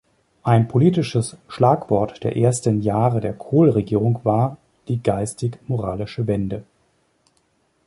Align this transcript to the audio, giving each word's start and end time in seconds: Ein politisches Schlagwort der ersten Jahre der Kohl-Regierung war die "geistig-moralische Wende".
Ein 0.41 0.67
politisches 0.67 1.37
Schlagwort 1.47 2.23
der 2.23 2.35
ersten 2.35 2.81
Jahre 2.81 3.21
der 3.21 3.33
Kohl-Regierung 3.33 4.19
war 4.25 4.57
die 4.87 4.97
"geistig-moralische 5.03 6.25
Wende". 6.25 6.63